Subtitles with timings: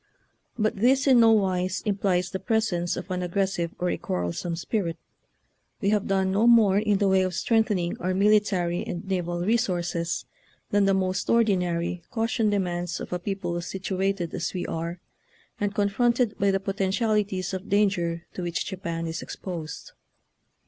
[0.57, 4.97] But this in no wise implies the presence of an aggressive or a quarrelsome spirit.
[5.79, 9.41] We have done no more in the way of strength ening our military and naval
[9.45, 10.25] resources
[10.71, 14.97] than the most ordinary caution demands of a people situated as we are
[15.59, 19.91] and con fronted by the potentialities of danger to which Japan is exposed.